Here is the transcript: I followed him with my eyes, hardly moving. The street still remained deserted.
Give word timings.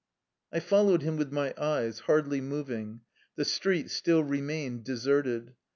I 0.51 0.59
followed 0.59 1.03
him 1.03 1.15
with 1.17 1.31
my 1.31 1.53
eyes, 1.59 1.99
hardly 1.99 2.41
moving. 2.41 3.01
The 3.35 3.45
street 3.45 3.91
still 3.91 4.23
remained 4.23 4.83
deserted. 4.83 5.53